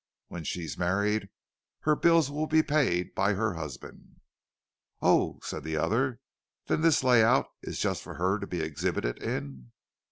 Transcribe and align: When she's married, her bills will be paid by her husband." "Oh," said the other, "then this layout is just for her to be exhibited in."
When 0.29 0.43
she's 0.43 0.79
married, 0.79 1.29
her 1.81 1.95
bills 1.95 2.31
will 2.31 2.47
be 2.47 2.63
paid 2.63 3.13
by 3.13 3.35
her 3.35 3.53
husband." 3.53 4.19
"Oh," 4.99 5.39
said 5.43 5.63
the 5.63 5.77
other, 5.77 6.19
"then 6.65 6.81
this 6.81 7.03
layout 7.03 7.49
is 7.61 7.77
just 7.79 8.01
for 8.01 8.15
her 8.15 8.39
to 8.39 8.47
be 8.47 8.61
exhibited 8.61 9.21
in." 9.21 9.73